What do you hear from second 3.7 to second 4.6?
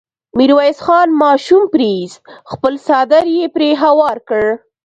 هوار کړ.